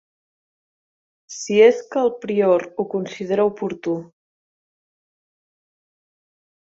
Si 1.33 1.59
és 1.65 1.83
que 1.91 1.99
el 2.05 2.09
prior 2.25 2.65
ho 2.71 2.87
considera 2.95 3.45
oportú. 3.51 3.95